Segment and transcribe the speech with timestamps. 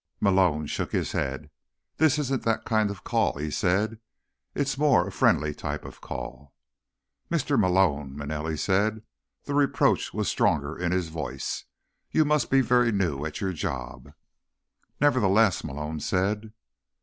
[0.19, 1.51] Malone shook his head.
[1.97, 3.99] "This isn't that kind of call," he said.
[4.55, 6.55] "It's more a friendly type of call."
[7.29, 7.55] "Mr.
[7.55, 9.03] Malone," Manelli said.
[9.43, 11.65] The reproach was stronger in his voice.
[12.09, 14.13] "You must be very new at your job."
[14.99, 16.51] "Nevertheless," Malone said.